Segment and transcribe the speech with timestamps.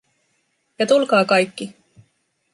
[0.79, 1.73] Ja tulkaa kaikki.